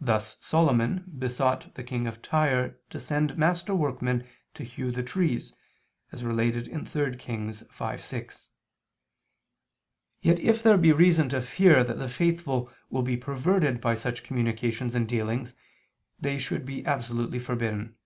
[0.00, 5.52] Thus Solomon besought the King of Tyre to send master workmen to hew the trees,
[6.12, 8.48] as related in 3 Kings 5:6.
[10.22, 14.22] Yet, if there be reason to fear that the faithful will be perverted by such
[14.24, 15.52] communications and dealings,
[16.18, 17.96] they should be absolutely forbidden.